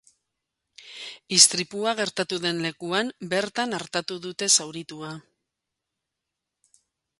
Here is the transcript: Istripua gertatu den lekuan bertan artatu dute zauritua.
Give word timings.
Istripua 1.35 1.93
gertatu 1.99 2.39
den 2.45 2.63
lekuan 2.67 3.13
bertan 3.35 3.77
artatu 3.81 4.19
dute 4.25 4.51
zauritua. 4.59 5.15